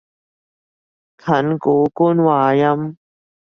[1.19, 2.97] 近古官話音